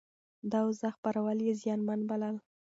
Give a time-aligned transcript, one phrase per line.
[0.49, 2.35] د اوازو خپرول يې زيانمن بلل.